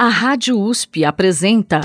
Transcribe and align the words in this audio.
A 0.00 0.06
Rádio 0.06 0.60
USP 0.60 1.04
apresenta 1.04 1.80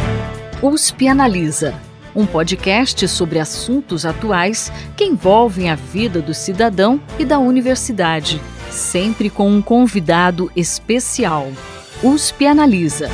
USP 0.62 1.08
Analisa, 1.08 1.74
um 2.16 2.28
podcast 2.28 3.08
sobre 3.08 3.40
assuntos 3.40 4.06
atuais 4.06 4.72
que 4.96 5.04
envolvem 5.04 5.72
a 5.72 5.74
vida 5.74 6.22
do 6.22 6.32
cidadão 6.32 7.02
e 7.18 7.26
da 7.26 7.40
universidade, 7.40 8.40
sempre 8.70 9.32
com 9.32 9.50
um 9.50 9.64
convidado 9.64 10.52
especial. 10.56 11.52
USP 12.04 12.46
Analisa. 12.46 13.10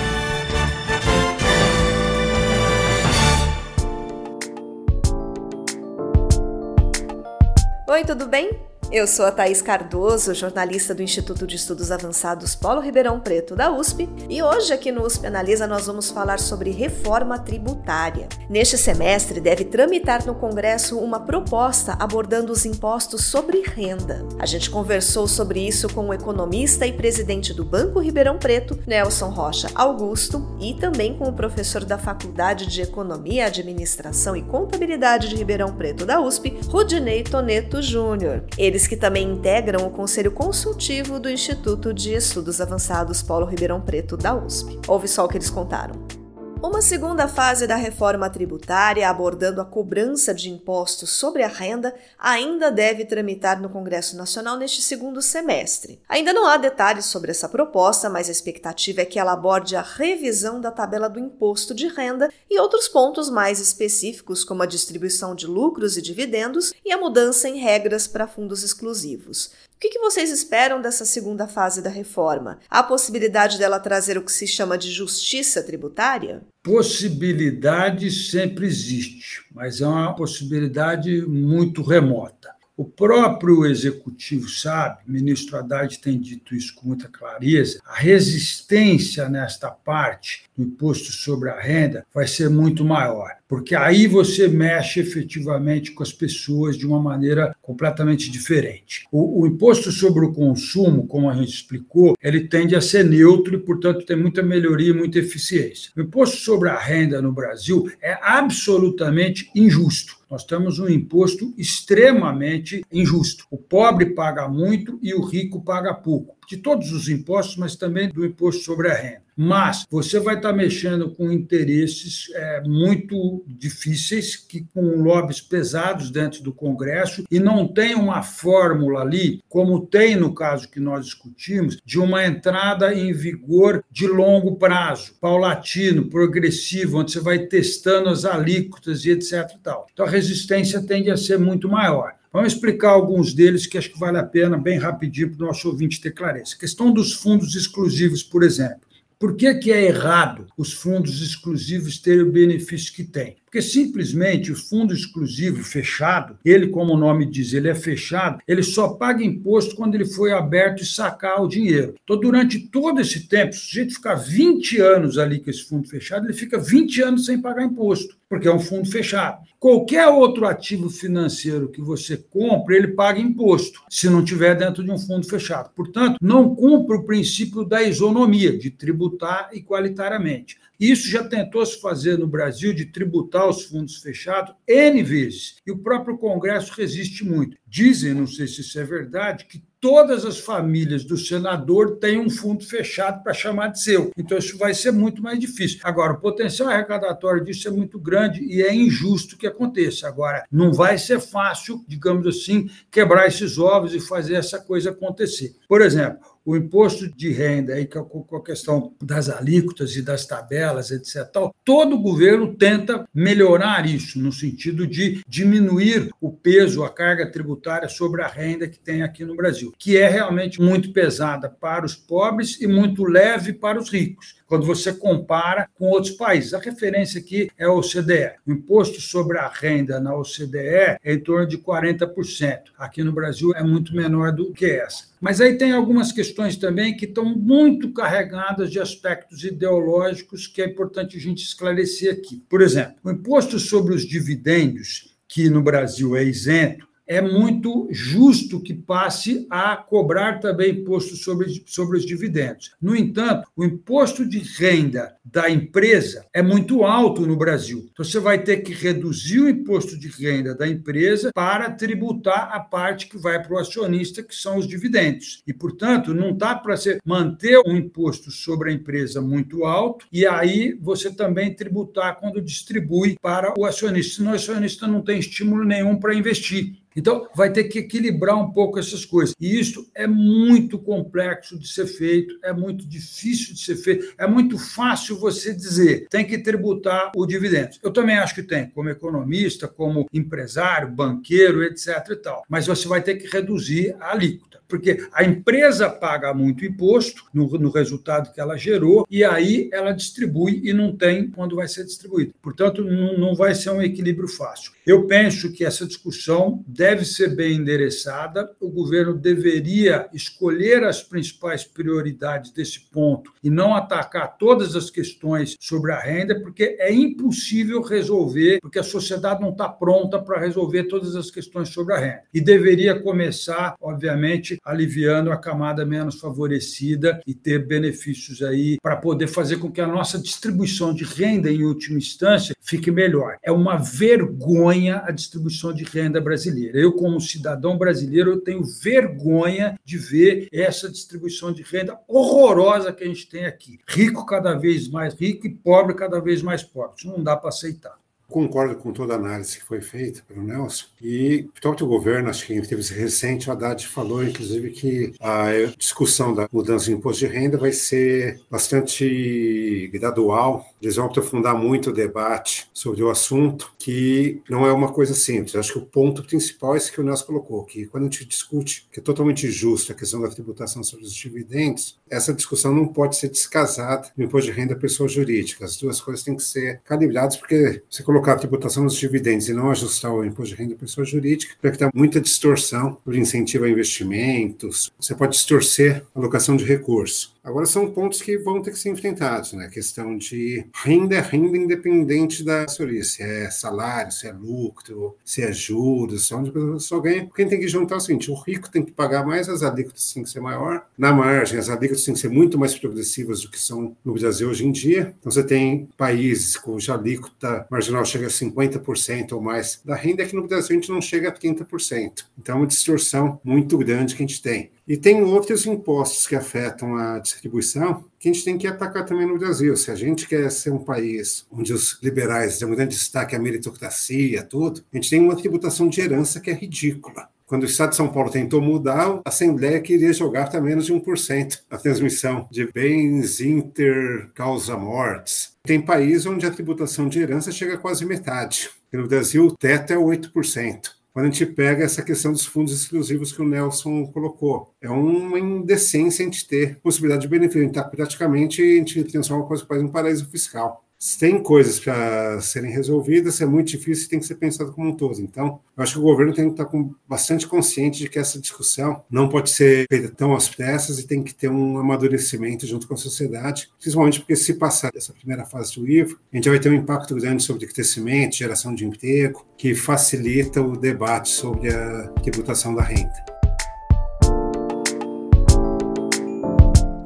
Oi, 7.88 8.04
tudo 8.04 8.28
bem? 8.28 8.69
Eu 8.92 9.06
sou 9.06 9.28
a 9.28 9.32
Thaís 9.32 9.62
Cardoso, 9.62 10.34
jornalista 10.34 10.96
do 10.96 11.04
Instituto 11.04 11.46
de 11.46 11.56
Estudos 11.56 11.92
Avançados 11.92 12.56
Paulo 12.56 12.82
Ribeirão 12.82 13.20
Preto 13.20 13.56
da 13.56 13.72
USP, 13.72 14.10
e 14.28 14.42
hoje 14.42 14.74
aqui 14.74 14.92
no 14.92 15.06
USP 15.06 15.28
Analisa 15.28 15.68
nós 15.68 15.86
vamos 15.86 16.10
falar 16.10 16.40
sobre 16.40 16.72
reforma 16.72 17.38
tributária. 17.38 18.28
Neste 18.50 18.80
semestre 18.80 19.40
deve 19.40 19.64
tramitar 19.64 20.26
no 20.26 20.34
Congresso 20.34 20.98
uma 20.98 21.20
proposta 21.20 21.96
abordando 22.00 22.52
os 22.52 22.66
impostos 22.66 23.26
sobre 23.26 23.62
renda. 23.62 24.26
A 24.40 24.48
gente 24.48 24.72
conversou 24.72 25.28
sobre 25.28 25.60
isso 25.60 25.88
com 25.94 26.08
o 26.08 26.14
economista 26.14 26.88
e 26.88 26.94
presidente 26.94 27.54
do 27.54 27.64
Banco 27.64 28.00
Ribeirão 28.00 28.40
Preto, 28.40 28.76
Nelson 28.88 29.30
Rocha 29.30 29.70
Augusto, 29.76 30.58
e 30.60 30.74
também 30.74 31.16
com 31.16 31.26
o 31.26 31.34
professor 31.34 31.86
da 31.86 32.00
Faculdade 32.00 32.66
de 32.66 32.82
Economia, 32.82 33.46
Administração 33.46 34.36
e 34.36 34.42
Contabilidade 34.42 35.30
de 35.30 35.36
Ribeirão 35.36 35.76
Preto 35.76 36.08
da 36.08 36.20
USP, 36.20 36.60
Rudinei 36.68 37.24
Toneto 37.24 37.84
Júnior. 37.84 38.46
Eles 38.58 38.79
eles 38.80 38.88
que 38.88 38.96
também 38.96 39.30
integram 39.30 39.86
o 39.86 39.90
Conselho 39.90 40.32
Consultivo 40.32 41.20
do 41.20 41.30
Instituto 41.30 41.94
de 41.94 42.14
Estudos 42.14 42.62
Avançados 42.62 43.22
Paulo 43.22 43.46
Ribeirão 43.46 43.82
Preto 43.82 44.16
da 44.16 44.34
USP. 44.34 44.80
Ouve 44.88 45.06
só 45.06 45.26
o 45.26 45.28
que 45.28 45.36
eles 45.36 45.50
contaram. 45.50 46.19
Uma 46.62 46.82
segunda 46.82 47.26
fase 47.26 47.66
da 47.66 47.78
reforma 47.78 48.30
tributária, 48.30 49.10
abordando 49.10 49.62
a 49.62 49.66
cobrança 49.66 50.34
de 50.34 50.50
impostos 50.50 51.10
sobre 51.12 51.42
a 51.42 51.48
renda, 51.48 51.96
ainda 52.18 52.70
deve 52.70 53.06
tramitar 53.06 53.62
no 53.62 53.70
Congresso 53.70 54.18
Nacional 54.18 54.58
neste 54.58 54.82
segundo 54.82 55.22
semestre. 55.22 56.02
Ainda 56.10 56.34
não 56.34 56.46
há 56.46 56.58
detalhes 56.58 57.06
sobre 57.06 57.32
essa 57.32 57.48
proposta, 57.48 58.10
mas 58.10 58.28
a 58.28 58.34
expectativa 58.34 59.02
é 59.02 59.06
que 59.06 59.18
ela 59.18 59.32
aborde 59.32 59.78
a 59.78 59.82
revisão 59.82 60.60
da 60.60 60.70
tabela 60.70 61.10
do 61.10 61.18
imposto 61.18 61.74
de 61.74 61.88
renda 61.88 62.30
e 62.50 62.60
outros 62.60 62.90
pontos 62.90 63.30
mais 63.30 63.62
específicos, 63.62 64.44
como 64.44 64.62
a 64.62 64.66
distribuição 64.66 65.34
de 65.34 65.48
lucros 65.48 65.96
e 65.96 66.02
dividendos 66.02 66.74
e 66.84 66.92
a 66.92 66.98
mudança 66.98 67.48
em 67.48 67.58
regras 67.58 68.06
para 68.06 68.28
fundos 68.28 68.64
exclusivos. 68.64 69.52
O 69.80 69.90
que, 69.90 69.98
vocês 69.98 70.30
esperam 70.30 70.82
dessa 70.82 71.06
segunda 71.06 71.48
fase 71.48 71.82
da 71.82 71.90
reforma? 71.90 72.60
Há 72.70 72.84
possibilidade 72.84 73.58
dela 73.58 73.80
trazer 73.80 74.18
o 74.18 74.22
que 74.22 74.32
se 74.32 74.46
chama 74.46 74.78
de 74.78 74.92
justiça 74.92 75.64
tributária? 75.64 76.42
Possibilidade 76.62 78.12
sempre 78.12 78.66
existe, 78.66 79.46
mas 79.50 79.80
é 79.80 79.88
uma 79.88 80.14
possibilidade 80.14 81.22
muito 81.26 81.82
remota. 81.82 82.59
O 82.80 82.86
próprio 82.86 83.66
executivo 83.66 84.48
sabe, 84.48 85.00
o 85.06 85.12
ministro 85.12 85.58
Haddad 85.58 86.00
tem 86.00 86.18
dito 86.18 86.56
isso 86.56 86.74
com 86.74 86.88
muita 86.88 87.10
clareza, 87.10 87.82
a 87.86 88.00
resistência 88.00 89.28
nesta 89.28 89.70
parte 89.70 90.46
do 90.56 90.64
imposto 90.64 91.12
sobre 91.12 91.50
a 91.50 91.60
renda 91.60 92.06
vai 92.14 92.26
ser 92.26 92.50
muito 92.50 92.86
maior, 92.86 93.32
porque 93.50 93.76
aí 93.76 94.08
você 94.08 94.48
mexe 94.48 95.02
efetivamente 95.02 95.92
com 95.92 96.04
as 96.04 96.14
pessoas 96.14 96.78
de 96.78 96.88
uma 96.88 97.02
maneira 97.02 97.54
completamente 97.62 98.32
diferente. 98.32 99.06
O, 99.12 99.42
o 99.42 99.46
imposto 99.46 99.92
sobre 99.92 100.24
o 100.24 100.32
consumo, 100.32 101.06
como 101.06 101.30
a 101.30 101.36
gente 101.36 101.54
explicou, 101.54 102.16
ele 102.24 102.48
tende 102.48 102.78
a 102.78 102.82
ser 102.82 103.04
neutro 103.04 103.56
e, 103.56 103.60
portanto, 103.60 104.06
tem 104.06 104.16
muita 104.16 104.42
melhoria 104.42 104.92
e 104.92 104.98
muita 104.98 105.20
eficiência. 105.20 105.92
O 105.98 106.02
imposto 106.02 106.38
sobre 106.38 106.70
a 106.70 106.80
renda 106.80 107.22
no 107.22 107.34
Brasil 107.34 107.92
é 108.02 108.18
absolutamente 108.22 109.52
injusto 109.54 110.19
nós 110.30 110.44
temos 110.44 110.80
um 110.80 110.88
imposto 110.88 111.54
extremamente 111.58 112.86
injusto. 112.92 113.46
O 113.50 113.58
pobre 113.58 114.14
paga 114.14 114.48
muito 114.48 115.00
e 115.02 115.14
o 115.14 115.22
rico 115.22 115.62
paga 115.62 115.94
pouco. 115.94 116.39
De 116.50 116.58
todos 116.58 116.92
os 116.92 117.08
impostos, 117.08 117.58
mas 117.58 117.76
também 117.76 118.10
do 118.10 118.26
imposto 118.26 118.64
sobre 118.64 118.90
a 118.90 118.96
renda. 118.96 119.22
Mas 119.38 119.86
você 119.90 120.20
vai 120.20 120.36
estar 120.36 120.52
mexendo 120.52 121.12
com 121.12 121.32
interesses 121.32 122.26
é, 122.34 122.62
muito 122.66 123.46
difíceis, 123.48 124.36
que 124.36 124.66
com 124.74 125.02
lobbies 125.02 125.40
pesados 125.40 126.10
dentro 126.10 126.42
do 126.42 126.52
Congresso, 126.52 127.24
e 127.30 127.40
não 127.40 127.68
tem 127.68 127.94
uma 127.94 128.24
fórmula 128.24 129.02
ali, 129.02 129.44
como 129.48 129.86
tem 129.86 130.16
no 130.16 130.34
caso 130.34 130.68
que 130.70 130.80
nós 130.80 131.06
discutimos, 131.06 131.78
de 131.86 132.00
uma 132.00 132.26
entrada 132.26 132.94
em 132.94 133.14
vigor 133.14 133.84
de 133.92 134.08
longo 134.08 134.58
prazo, 134.58 135.14
paulatino, 135.22 136.10
progressivo, 136.10 137.00
onde 137.00 137.12
você 137.12 137.20
vai 137.20 137.40
testando 137.46 138.10
as 138.10 138.26
alíquotas 138.26 139.06
e 139.06 139.12
etc. 139.12 139.48
Tal. 139.64 139.86
Então 139.94 140.06
a 140.06 140.10
resistência 140.10 140.82
tende 140.82 141.12
a 141.12 141.16
ser 141.16 141.38
muito 141.38 141.70
maior. 141.70 142.19
Vamos 142.32 142.54
explicar 142.54 142.92
alguns 142.92 143.34
deles 143.34 143.66
que 143.66 143.78
acho 143.78 143.92
que 143.92 144.00
vale 144.00 144.20
a 144.20 144.24
pena, 144.24 144.56
bem 144.56 144.78
rapidinho, 144.78 145.36
para 145.36 145.44
o 145.44 145.48
nosso 145.48 145.68
ouvinte 145.68 146.00
ter 146.00 146.12
clareza. 146.12 146.56
A 146.56 146.60
questão 146.60 146.92
dos 146.92 147.14
fundos 147.14 147.56
exclusivos, 147.56 148.22
por 148.22 148.44
exemplo. 148.44 148.89
Por 149.20 149.36
que, 149.36 149.54
que 149.56 149.70
é 149.70 149.84
errado 149.84 150.48
os 150.58 150.72
fundos 150.72 151.22
exclusivos 151.22 151.98
terem 151.98 152.22
o 152.22 152.32
benefício 152.32 152.94
que 152.94 153.04
têm? 153.04 153.36
Porque 153.44 153.62
simplesmente 153.64 154.52
o 154.52 154.56
fundo 154.56 154.94
exclusivo 154.94 155.64
fechado, 155.64 156.38
ele, 156.46 156.68
como 156.68 156.94
o 156.94 156.98
nome 156.98 157.26
diz, 157.26 157.52
ele 157.52 157.68
é 157.68 157.74
fechado, 157.74 158.40
ele 158.48 158.62
só 158.62 158.90
paga 158.90 159.24
imposto 159.24 159.76
quando 159.76 159.96
ele 159.96 160.06
foi 160.06 160.32
aberto 160.32 160.84
e 160.84 160.86
sacar 160.86 161.42
o 161.44 161.48
dinheiro. 161.48 161.96
Então, 162.04 162.20
durante 162.20 162.60
todo 162.60 163.02
esse 163.02 163.28
tempo, 163.28 163.54
se 163.54 163.60
o 163.60 163.64
sujeito 163.64 163.96
ficar 163.96 164.14
20 164.14 164.80
anos 164.80 165.18
ali 165.18 165.40
com 165.40 165.50
esse 165.50 165.64
fundo 165.64 165.90
fechado, 165.90 166.28
ele 166.28 166.34
fica 166.34 166.60
20 166.60 167.02
anos 167.02 167.26
sem 167.26 167.42
pagar 167.42 167.66
imposto, 167.66 168.16
porque 168.30 168.48
é 168.48 168.54
um 168.54 168.60
fundo 168.60 168.90
fechado. 168.90 169.40
Qualquer 169.60 170.08
outro 170.08 170.46
ativo 170.46 170.90
financeiro 170.90 171.70
que 171.70 171.82
você 171.82 172.16
compre, 172.16 172.78
ele 172.78 172.90
paga 172.90 173.20
imposto, 173.20 173.82
se 173.90 174.10
não 174.10 174.24
tiver 174.24 174.56
dentro 174.56 174.84
de 174.84 174.92
um 174.92 174.98
fundo 174.98 175.28
fechado. 175.28 175.72
Portanto, 175.76 176.18
não 176.22 176.56
cumpre 176.56 176.96
o 176.96 177.04
princípio 177.04 177.66
da 177.66 177.82
isonomia, 177.82 178.58
de 178.58 178.70
tributar 179.10 179.50
igualitariamente. 179.54 180.58
Isso 180.80 181.10
já 181.10 181.24
tentou 181.24 181.66
se 181.66 181.82
fazer 181.82 182.18
no 182.18 182.28
Brasil 182.28 182.74
de 182.74 182.86
tributar 182.86 183.50
os 183.50 183.64
fundos 183.64 183.98
fechados 183.98 184.56
N 184.68 185.04
vezes, 185.04 185.58
e 185.66 185.72
o 185.72 185.80
próprio 185.80 186.18
Congresso 186.18 186.74
resiste 186.74 187.26
muito. 187.26 187.58
Dizem, 187.68 188.14
não 188.14 188.26
sei 188.26 188.48
se 188.48 188.62
isso 188.62 188.80
é 188.80 188.84
verdade, 188.84 189.46
que 189.46 189.62
todas 189.82 190.26
as 190.26 190.40
famílias 190.40 191.04
do 191.04 191.18
senador 191.18 191.98
têm 191.98 192.20
um 192.20 192.30
fundo 192.30 192.66
fechado 192.66 193.24
para 193.24 193.34
chamar 193.34 193.68
de 193.68 193.82
seu. 193.82 194.12
Então, 194.18 194.38
isso 194.38 194.58
vai 194.58 194.74
ser 194.74 194.92
muito 194.92 195.22
mais 195.22 195.40
difícil. 195.40 195.80
Agora, 195.84 196.14
o 196.14 196.20
potencial 196.20 196.70
arrecadatório 196.70 197.44
disso 197.44 197.68
é 197.68 197.72
muito 197.72 198.00
grande 198.00 198.44
e 198.44 198.62
é 198.62 198.74
injusto 198.74 199.38
que 199.38 199.48
aconteça. 199.48 200.08
Agora, 200.08 200.46
não 200.52 200.74
vai 200.74 200.98
ser 200.98 201.20
fácil, 201.20 201.84
digamos 201.88 202.26
assim, 202.28 202.70
quebrar 202.92 203.28
esses 203.28 203.58
ovos 203.58 203.94
e 203.94 204.00
fazer 204.00 204.36
essa 204.36 204.60
coisa 204.60 204.90
acontecer. 204.90 205.56
Por 205.68 205.82
exemplo, 205.82 206.20
o 206.46 206.56
imposto 206.56 207.08
de 207.16 207.32
renda, 207.32 207.74
aí, 207.74 207.86
com 207.86 208.36
a 208.36 208.44
questão 208.44 208.94
das 209.02 209.30
alíquotas 209.30 209.96
e 209.96 210.02
das 210.02 210.26
tabelas, 210.26 210.92
etc., 210.92 211.26
tal, 211.32 211.56
todo 211.64 212.00
governo 212.00 212.56
tenta 212.56 213.08
melhorar 213.14 213.86
isso, 213.86 214.20
no 214.20 214.32
sentido 214.32 214.88
de 214.88 215.22
diminuir 215.28 216.10
o 216.20 216.32
peso, 216.32 216.84
a 216.84 216.90
carga 216.90 217.32
tributária 217.32 217.88
sobre 217.88 218.22
a 218.22 218.28
renda 218.28 218.68
que 218.68 218.80
tem 218.80 219.04
aqui 219.04 219.24
no 219.24 219.36
Brasil, 219.36 219.74
que 219.78 219.98
é 219.98 220.08
realmente 220.08 220.62
muito 220.62 220.92
pesada 220.92 221.50
para 221.50 221.86
os 221.86 221.96
pobres 221.96 222.60
e 222.60 222.68
muito 222.68 223.04
leve 223.04 223.54
para 223.54 223.80
os 223.80 223.90
ricos 223.90 224.40
quando 224.50 224.66
você 224.66 224.92
compara 224.92 225.70
com 225.76 225.86
outros 225.86 226.16
países. 226.16 226.56
A 226.56 226.60
referência 226.60 227.22
aqui 227.22 227.52
é 227.56 227.66
a 227.66 227.72
OCDE. 227.72 228.32
O 228.48 228.52
imposto 228.52 229.00
sobre 229.00 229.38
a 229.38 229.48
renda 229.48 230.00
na 230.00 230.16
OCDE 230.16 230.58
é 230.58 230.98
em 231.06 231.20
torno 231.20 231.48
de 231.48 231.60
40%. 231.60 232.62
Aqui 232.76 233.04
no 233.04 233.14
Brasil 233.14 233.54
é 233.56 233.64
muito 233.64 233.96
menor 233.96 234.32
do 234.32 234.52
que 234.52 234.66
essa. 234.66 235.08
Mas 235.22 235.40
aí 235.40 235.56
tem 235.56 235.72
algumas 235.72 236.12
questões 236.12 236.29
também 236.60 236.96
que 236.96 237.06
estão 237.06 237.26
muito 237.26 237.94
carregadas 237.94 238.72
de 238.72 238.80
aspectos 238.80 239.44
ideológicos 239.44 240.48
que 240.48 240.62
é 240.62 240.66
importante 240.66 241.18
a 241.18 241.20
gente 241.20 241.44
esclarecer 241.44 242.14
aqui. 242.14 242.44
Por 242.50 242.62
exemplo, 242.62 242.96
o 243.04 243.12
imposto 243.12 243.60
sobre 243.60 243.94
os 243.94 244.06
dividendos, 244.06 245.16
que 245.28 245.50
no 245.50 245.62
Brasil 245.62 246.16
é 246.16 246.24
isento, 246.24 246.89
é 247.10 247.20
muito 247.20 247.88
justo 247.90 248.62
que 248.62 248.76
passe 248.76 249.48
a 249.50 249.76
cobrar 249.76 250.40
também 250.40 250.70
imposto 250.70 251.16
sobre, 251.16 251.64
sobre 251.66 251.98
os 251.98 252.06
dividendos. 252.06 252.76
No 252.80 252.96
entanto, 252.96 253.50
o 253.56 253.66
imposto 253.66 254.24
de 254.24 254.38
renda 254.38 255.16
da 255.26 255.50
empresa 255.50 256.26
é 256.32 256.44
muito 256.44 256.84
alto 256.84 257.26
no 257.26 257.36
Brasil. 257.36 257.90
Então, 257.92 258.06
você 258.06 258.20
vai 258.20 258.44
ter 258.44 258.58
que 258.58 258.74
reduzir 258.74 259.40
o 259.40 259.50
imposto 259.50 259.98
de 259.98 260.08
renda 260.08 260.54
da 260.54 260.68
empresa 260.68 261.32
para 261.34 261.72
tributar 261.72 262.52
a 262.54 262.60
parte 262.60 263.08
que 263.08 263.18
vai 263.18 263.42
para 263.42 263.56
o 263.56 263.58
acionista, 263.58 264.22
que 264.22 264.36
são 264.36 264.58
os 264.58 264.68
dividendos. 264.68 265.42
E, 265.48 265.54
portanto, 265.54 266.14
não 266.14 266.36
dá 266.36 266.54
para 266.54 266.78
você 266.78 267.00
manter 267.04 267.60
um 267.66 267.76
imposto 267.76 268.30
sobre 268.30 268.70
a 268.70 268.74
empresa 268.74 269.20
muito 269.20 269.66
alto 269.66 270.06
e 270.12 270.28
aí 270.28 270.78
você 270.80 271.12
também 271.12 271.56
tributar 271.56 272.20
quando 272.20 272.42
distribui 272.42 273.18
para 273.20 273.54
o 273.58 273.66
acionista, 273.66 274.18
senão 274.18 274.34
o 274.34 274.36
acionista 274.36 274.88
não 274.88 275.02
tem 275.02 275.20
estímulo 275.20 275.64
nenhum 275.64 275.96
para 275.96 276.14
investir. 276.14 276.79
Então, 277.00 277.30
vai 277.34 277.50
ter 277.50 277.64
que 277.64 277.80
equilibrar 277.80 278.38
um 278.38 278.52
pouco 278.52 278.78
essas 278.78 279.06
coisas. 279.06 279.34
E 279.40 279.58
isso 279.58 279.90
é 279.96 280.06
muito 280.06 280.78
complexo 280.78 281.58
de 281.58 281.66
ser 281.66 281.88
feito, 281.88 282.38
é 282.44 282.52
muito 282.52 282.86
difícil 282.86 283.54
de 283.54 283.62
ser 283.62 283.78
feito, 283.78 284.14
é 284.18 284.28
muito 284.28 284.58
fácil 284.58 285.18
você 285.18 285.54
dizer, 285.54 286.08
tem 286.10 286.26
que 286.26 286.38
tributar 286.38 287.14
o 287.16 287.26
dividendo. 287.26 287.78
Eu 287.82 287.92
também 287.92 288.18
acho 288.18 288.36
que 288.36 288.44
tem, 288.44 288.70
como 288.70 288.90
economista, 288.90 289.66
como 289.66 290.08
empresário, 290.12 290.92
banqueiro, 290.92 291.64
etc. 291.64 291.88
e 292.12 292.16
tal. 292.18 292.44
Mas 292.50 292.68
você 292.68 292.86
vai 292.86 293.02
ter 293.02 293.16
que 293.16 293.28
reduzir 293.28 293.96
a 294.02 294.12
alíquota 294.12 294.49
porque 294.70 295.04
a 295.12 295.24
empresa 295.24 295.90
paga 295.90 296.32
muito 296.34 296.64
imposto 296.64 297.26
no, 297.34 297.48
no, 297.58 297.72
resultado 297.72 298.32
que 298.32 298.40
ela 298.40 298.56
gerou 298.56 299.06
e 299.10 299.24
aí 299.24 299.68
ela 299.74 299.92
distribui 299.92 300.62
e 300.64 300.72
não 300.72 300.96
tem 300.96 301.30
quando 301.30 301.56
vai 301.56 301.68
ser 301.68 301.84
distribuído. 301.84 302.34
Portanto, 302.42 302.84
não, 302.84 303.18
não 303.18 303.36
vai 303.36 303.56
ser 303.56 303.72
um 303.72 303.82
equilíbrio 303.82 304.28
fácil. 304.28 304.72
Eu 304.86 305.08
penso 305.08 305.52
que 305.52 305.66
essa 305.66 305.88
discussão 305.88 306.64
deve 306.68 307.04
ser 307.04 307.36
bem 307.36 307.58
endereçada, 307.58 308.52
o 308.60 308.70
governo 308.70 309.14
deveria 309.14 310.08
escolher 310.14 310.84
as 310.84 311.02
principais 311.02 311.64
prioridades 311.64 312.52
desse 312.52 312.80
ponto 312.80 313.34
e 313.44 313.50
não 313.50 313.76
atacar 313.76 314.38
todas 314.38 314.76
as 314.76 314.90
questões 314.92 315.56
sobre 315.60 315.92
a 315.92 316.00
renda, 316.00 316.40
porque 316.40 316.78
é 316.80 316.94
impossível 316.94 317.82
resolver, 317.82 318.60
porque 318.62 318.80
a 318.80 318.84
sociedade 318.84 319.42
não 319.42 319.50
está 319.50 319.68
pronta 319.68 320.20
para 320.20 320.40
resolver 320.40 320.84
todas 320.84 321.16
as 321.16 321.32
questões 321.32 321.70
sobre 321.70 321.94
a 321.96 321.98
renda. 321.98 322.24
E 322.32 322.40
deveria 322.40 323.00
começar, 323.00 323.76
obviamente, 323.82 324.59
aliviando 324.64 325.32
a 325.32 325.38
camada 325.38 325.86
menos 325.86 326.20
favorecida 326.20 327.22
e 327.26 327.34
ter 327.34 327.66
benefícios 327.66 328.42
aí 328.42 328.78
para 328.82 328.96
poder 328.96 329.28
fazer 329.28 329.58
com 329.58 329.72
que 329.72 329.82
a 329.82 329.88
nossa 329.88 330.20
distribuição 330.20 330.94
de 330.94 331.04
renda, 331.04 331.52
em 331.52 331.64
última 331.64 331.98
instância, 331.98 332.56
fique 332.62 332.92
melhor. 332.92 333.38
É 333.44 333.52
uma 333.52 333.78
vergonha 333.78 335.02
a 335.06 335.12
distribuição 335.12 335.74
de 335.74 335.84
renda 335.84 336.22
brasileira. 336.22 336.78
Eu, 336.78 336.94
como 336.94 337.20
cidadão 337.20 337.78
brasileiro, 337.78 338.32
eu 338.32 338.42
tenho 338.42 338.64
vergonha 338.64 339.80
de 339.84 339.98
ver 339.98 340.48
essa 340.52 340.90
distribuição 340.90 341.52
de 341.52 341.64
renda 341.64 341.98
horrorosa 342.08 342.94
que 342.94 343.04
a 343.04 343.08
gente 343.08 343.28
tem 343.28 343.46
aqui. 343.46 343.80
Rico 343.88 344.26
cada 344.26 344.56
vez 344.56 344.88
mais 344.88 345.14
rico 345.14 345.48
e 345.48 345.50
pobre 345.50 345.96
cada 345.96 346.20
vez 346.20 346.42
mais 346.42 346.64
pobre. 346.64 346.96
Isso 346.98 347.08
não 347.08 347.24
dá 347.24 347.36
para 347.36 347.50
aceitar 347.50 347.98
concordo 348.30 348.76
com 348.76 348.94
toda 348.94 349.14
a 349.14 349.18
análise 349.18 349.58
que 349.58 349.66
foi 349.66 349.82
feita 349.82 350.24
pelo 350.28 350.44
Nelson. 350.44 350.86
E 351.02 351.48
o 351.66 351.88
governo, 351.88 352.30
acho 352.30 352.46
que 352.46 352.54
em 352.54 352.58
entrevista 352.58 352.94
recente, 352.94 353.50
o 353.50 353.52
Haddad 353.52 353.88
falou, 353.88 354.24
inclusive, 354.24 354.72
que 354.72 355.14
a 355.20 355.48
discussão 355.78 356.34
da 356.34 356.48
mudança 356.52 356.86
de 356.86 356.94
imposto 356.94 357.26
de 357.26 357.32
renda 357.32 357.58
vai 357.58 357.72
ser 357.72 358.40
bastante 358.50 359.90
gradual. 359.94 360.66
Eles 360.82 360.96
vão 360.96 361.06
aprofundar 361.06 361.56
muito 361.56 361.90
o 361.90 361.94
debate 361.94 362.70
sobre 362.74 363.04
o 363.04 363.10
assunto, 363.10 363.72
que 363.78 364.42
não 364.50 364.66
é 364.66 364.72
uma 364.72 364.92
coisa 364.92 365.14
simples. 365.14 365.56
Acho 365.56 365.74
que 365.74 365.80
o 365.80 365.86
ponto 365.86 366.24
principal 366.24 366.76
é 366.76 366.78
esse 366.78 366.92
que 366.92 367.02
o 367.02 367.04
Nelson 367.04 367.26
colocou, 367.26 367.64
que 367.66 367.86
quando 367.88 368.04
a 368.04 368.06
gente 368.06 368.26
discute, 368.26 368.88
que 368.92 369.00
é 369.00 369.04
totalmente 369.04 369.50
justo 369.50 369.92
a 369.92 369.96
questão 369.96 370.22
da 370.22 370.30
tributação 370.30 370.84
sobre 370.84 371.06
os 371.06 371.14
dividendos, 371.14 372.00
essa 372.10 372.34
discussão 372.34 372.74
não 372.74 372.88
pode 372.88 373.16
ser 373.16 373.30
descasada 373.30 374.10
do 374.16 374.24
imposto 374.24 374.52
de 374.52 374.58
renda 374.58 374.76
da 374.76 374.80
pessoa 374.80 375.10
jurídica. 375.10 375.66
As 375.66 375.78
duas 375.78 376.00
coisas 376.00 376.24
têm 376.24 376.36
que 376.36 376.44
ser 376.44 376.82
calibradas, 376.84 377.36
porque 377.36 377.82
você 377.90 378.04
colocou 378.04 378.19
colocar 378.20 378.34
a 378.34 378.38
tributação 378.38 378.86
dos 378.86 378.96
dividendos 378.96 379.48
e 379.48 379.54
não 379.54 379.72
ajustar 379.72 380.14
o 380.14 380.26
imposto 380.26 380.54
de 380.54 380.62
renda 380.62 380.76
da 380.76 380.80
pessoa 380.80 381.06
jurídica, 381.06 381.56
vai 381.64 381.72
ter 381.72 381.90
muita 381.94 382.20
distorção 382.20 382.98
por 383.04 383.16
incentivo 383.16 383.64
a 383.64 383.70
investimentos. 383.70 384.92
Você 385.00 385.16
pode 385.16 385.34
distorcer 385.34 386.04
a 386.14 386.20
alocação 386.20 386.58
de 386.58 386.66
recursos. 386.66 387.34
Agora 387.50 387.66
são 387.66 387.90
pontos 387.90 388.22
que 388.22 388.38
vão 388.38 388.62
ter 388.62 388.70
que 388.70 388.78
ser 388.78 388.90
enfrentados, 388.90 389.54
né? 389.54 389.66
A 389.66 389.70
questão 389.70 390.16
de 390.16 390.68
renda 390.86 391.16
é 391.16 391.20
renda 391.20 391.58
independente 391.58 392.44
da 392.44 392.64
assessoria, 392.64 393.04
se 393.04 393.24
é 393.24 393.50
salário, 393.50 394.12
se 394.12 394.28
é 394.28 394.32
lucro, 394.32 395.18
se 395.26 395.42
é 395.42 395.52
juros, 395.52 396.32
onde 396.32 396.52
a 396.52 396.54
pessoa 396.54 397.02
ganha. 397.02 397.28
Quem 397.36 397.50
tem 397.50 397.60
que 397.60 397.68
juntar 397.68 397.96
é 397.96 397.98
o 397.98 398.02
seguinte: 398.02 398.30
o 398.30 398.36
rico 398.36 398.70
tem 398.70 398.86
que 398.86 398.92
pagar 398.92 399.26
mais, 399.26 399.50
as 399.50 399.64
alíquotas 399.64 400.14
têm 400.14 400.22
que 400.22 400.30
ser 400.30 400.40
maior. 400.42 400.86
Na 400.96 401.12
margem, 401.12 401.58
as 401.58 401.70
alíquotas 401.70 402.06
têm 402.06 402.14
que 402.14 402.20
ser 402.20 402.30
muito 402.30 402.56
mais 402.56 402.78
progressivas 402.78 403.42
do 403.42 403.50
que 403.50 403.60
são 403.60 403.98
no 404.06 404.14
Brasil 404.14 404.48
hoje 404.48 404.68
em 404.68 404.72
dia. 404.72 405.16
Então 405.20 405.32
você 405.32 405.44
tem 405.44 405.90
países 405.98 406.56
cuja 406.56 406.94
alíquota 406.94 407.66
marginal 407.72 408.06
chega 408.06 408.28
a 408.28 408.30
50% 408.30 409.32
ou 409.32 409.42
mais 409.42 409.82
da 409.84 409.96
renda, 409.96 410.22
é 410.22 410.28
que 410.28 410.36
no 410.36 410.48
Brasil 410.48 410.78
a 410.78 410.80
gente 410.80 410.92
não 410.92 411.02
chega 411.02 411.30
a 411.30 411.32
30%. 411.32 412.26
Então 412.38 412.56
é 412.56 412.58
uma 412.60 412.68
distorção 412.68 413.40
muito 413.44 413.76
grande 413.76 414.16
que 414.16 414.22
a 414.24 414.28
gente 414.28 414.40
tem. 414.40 414.70
E 414.90 414.98
tem 414.98 415.22
outros 415.22 415.68
impostos 415.68 416.26
que 416.26 416.36
afetam 416.36 416.96
a 416.96 417.20
distribuição 417.20 418.04
que 418.18 418.28
a 418.28 418.34
gente 418.34 418.44
tem 418.44 418.58
que 418.58 418.66
atacar 418.66 419.06
também 419.06 419.28
no 419.28 419.38
Brasil. 419.38 419.78
Se 419.78 419.92
a 419.92 419.96
gente 419.96 420.28
quer 420.28 420.50
ser 420.50 420.72
um 420.72 420.80
país 420.80 421.46
onde 421.52 421.72
os 421.72 422.00
liberais 422.02 422.58
têm 422.58 422.68
um 422.68 422.74
grande 422.74 422.96
destaque 422.96 423.36
à 423.36 423.40
meritocracia, 423.40 424.42
tudo, 424.42 424.84
a 424.92 424.98
gente 424.98 425.12
tem 425.12 425.20
uma 425.20 425.36
tributação 425.36 425.88
de 425.88 426.02
herança 426.02 426.40
que 426.40 426.50
é 426.50 426.54
ridícula. 426.54 427.30
Quando 427.46 427.64
o 427.64 427.66
Estado 427.68 427.92
de 427.92 427.98
São 427.98 428.08
Paulo 428.08 428.32
tentou 428.32 428.62
mudar, 428.62 429.22
a 429.24 429.30
Assembleia 429.30 429.80
queria 429.80 430.12
jogar 430.12 430.46
até 430.46 430.60
menos 430.60 430.88
de 430.88 430.94
1% 430.94 431.60
a 431.70 431.78
transmissão 431.78 432.48
de 432.50 432.72
bens 432.72 433.40
inter 433.42 434.32
causa 434.34 434.76
mortes. 434.76 435.54
Tem 435.64 435.80
país 435.80 436.26
onde 436.26 436.48
a 436.48 436.52
tributação 436.52 437.08
de 437.08 437.20
herança 437.20 437.52
chega 437.52 437.76
a 437.76 437.78
quase 437.78 438.08
metade. 438.08 438.72
no 438.92 439.08
Brasil, 439.08 439.46
o 439.46 439.56
teto 439.56 439.94
é 439.94 439.98
8% 439.98 440.99
quando 441.20 441.26
a 441.26 441.32
gente 441.32 441.46
pega 441.46 441.84
essa 441.84 442.02
questão 442.02 442.32
dos 442.32 442.46
fundos 442.46 442.72
exclusivos 442.74 443.34
que 443.34 443.42
o 443.42 443.46
Nelson 443.46 444.06
colocou. 444.08 444.74
É 444.82 444.90
uma 444.90 445.38
indecência 445.38 446.24
a 446.24 446.26
gente 446.26 446.48
ter 446.48 446.80
possibilidade 446.80 447.24
de 447.24 447.28
benefício. 447.28 447.60
A 447.60 447.64
gente 447.64 447.78
está 447.78 447.84
praticamente, 447.84 448.62
a 448.62 448.76
gente 448.76 449.04
transforma 449.04 449.44
uma 449.44 449.48
coisa 449.48 449.66
quase 449.66 449.84
um 449.84 449.90
paraíso 449.90 450.30
fiscal 450.30 450.89
tem 451.18 451.42
coisas 451.42 451.80
para 451.80 452.42
serem 452.42 452.72
resolvidas, 452.72 453.40
é 453.40 453.46
muito 453.46 453.70
difícil 453.70 454.06
e 454.06 454.10
tem 454.10 454.20
que 454.20 454.26
ser 454.26 454.36
pensado 454.36 454.74
como 454.74 454.90
um 454.90 454.96
todo. 454.96 455.22
Então, 455.22 455.62
eu 455.78 455.84
acho 455.84 455.94
que 455.94 456.00
o 456.00 456.04
governo 456.04 456.34
tem 456.34 456.46
que 456.46 456.52
estar 456.52 456.66
com, 456.66 456.94
bastante 457.08 457.48
consciente 457.48 458.00
de 458.00 458.10
que 458.10 458.20
essa 458.20 458.38
discussão 458.38 459.02
não 459.10 459.30
pode 459.30 459.50
ser 459.50 459.86
feita 459.90 460.10
tão 460.10 460.36
às 460.36 460.50
pressas 460.50 461.00
e 461.00 461.08
tem 461.08 461.24
que 461.24 461.34
ter 461.34 461.50
um 461.50 461.78
amadurecimento 461.78 462.68
junto 462.68 462.86
com 462.86 462.96
a 462.96 462.98
sociedade, 462.98 463.70
principalmente 463.80 464.20
porque 464.20 464.36
se 464.36 464.56
passar 464.56 464.92
dessa 464.92 465.14
primeira 465.14 465.46
fase 465.46 465.74
do 465.76 465.90
IVA, 465.90 466.18
a 466.34 466.36
gente 466.36 466.50
vai 466.50 466.60
ter 466.60 466.70
um 466.70 466.76
impacto 466.76 467.16
grande 467.16 467.44
sobre 467.44 467.66
crescimento, 467.66 468.36
geração 468.36 468.76
de 468.76 468.86
emprego, 468.86 469.46
que 469.58 469.74
facilita 469.74 470.62
o 470.62 470.76
debate 470.76 471.30
sobre 471.30 471.74
a 471.74 472.10
tributação 472.22 472.76
da 472.76 472.84
renda. 472.84 473.39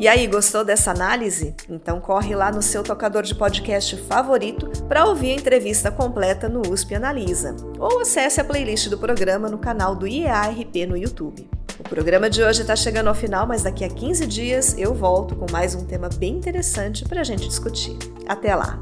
E 0.04 0.08
aí, 0.10 0.28
gostou 0.28 0.66
dessa 0.66 0.92
análise? 0.92 1.56
Então 1.70 2.02
corre 2.02 2.36
lá 2.36 2.52
no 2.52 2.62
seu 2.62 2.84
tocador 2.84 3.24
de 3.24 3.34
podcast 3.34 3.96
favorito 3.96 4.70
para 4.86 5.06
ouvir 5.06 5.32
a 5.32 5.36
entrevista 5.36 5.90
completa 5.90 6.50
no 6.50 6.62
USP 6.70 6.96
Analisa. 6.96 7.56
Ou 7.80 8.02
acesse 8.02 8.42
a 8.42 8.44
playlist 8.44 8.90
do 8.90 8.98
programa 8.98 9.48
no 9.48 9.58
canal 9.58 9.96
do 9.96 10.06
IEARP 10.06 10.86
no 10.86 10.98
YouTube. 10.98 11.50
O 11.80 11.84
programa 11.84 12.30
de 12.30 12.44
hoje 12.44 12.64
está 12.64 12.76
chegando 12.76 13.08
ao 13.08 13.16
final, 13.16 13.48
mas 13.48 13.64
daqui 13.64 13.86
a 13.86 13.90
15 13.90 14.28
dias 14.28 14.76
eu 14.78 14.94
volto 14.94 15.38
com 15.38 15.46
mais 15.50 15.74
um 15.74 15.86
tema 15.86 16.10
bem 16.10 16.36
interessante 16.36 17.06
para 17.06 17.22
a 17.22 17.24
gente 17.24 17.48
discutir. 17.48 17.98
Até 18.28 18.54
lá! 18.54 18.78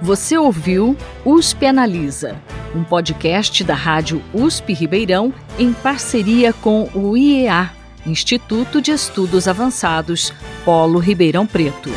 Você 0.00 0.38
ouviu 0.38 0.96
USP 1.26 1.66
Analisa, 1.66 2.40
um 2.74 2.82
podcast 2.82 3.62
da 3.64 3.74
Rádio 3.74 4.22
USP 4.32 4.72
Ribeirão 4.72 5.30
em 5.58 5.74
parceria 5.74 6.54
com 6.54 6.88
o 6.94 7.14
IEA 7.14 7.79
Instituto 8.06 8.80
de 8.80 8.90
Estudos 8.92 9.46
Avançados, 9.46 10.32
Polo 10.64 10.98
Ribeirão 10.98 11.46
Preto. 11.46 11.90